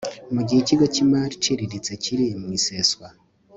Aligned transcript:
mu 0.33 0.41
gihe 0.47 0.59
ikigo 0.61 0.85
cy 0.93 1.01
imari 1.03 1.33
iciriritse 1.37 1.91
kiri 2.03 2.25
mu 2.41 2.47
iseswa 2.57 3.07